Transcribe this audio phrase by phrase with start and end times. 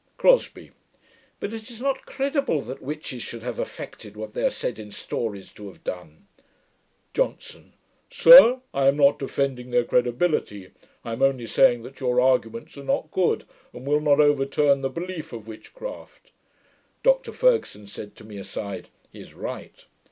[0.17, 0.71] CROSBIE.
[1.39, 4.91] 'But it is not credible, that witches should have effected what they are said in
[4.91, 6.25] stories to have done.'
[7.13, 7.73] JOHNSON.
[8.09, 10.71] 'Sir, I am not defending their credibility.
[11.05, 13.43] I am only saying, that your arguments are not good,
[13.73, 16.31] and will not overturn the belief of witchcraft.'
[17.03, 19.85] (Dr Fergusson said to me, aside, 'He is right.')